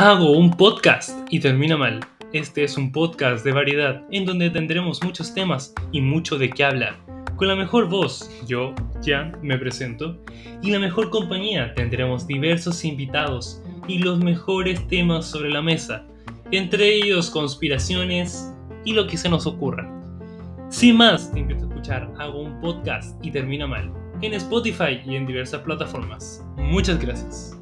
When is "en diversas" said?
25.16-25.62